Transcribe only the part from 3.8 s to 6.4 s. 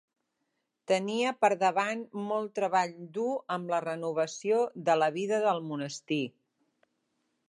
renovació de la vida del monestir.